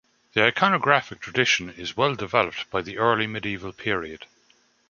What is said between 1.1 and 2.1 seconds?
tradition is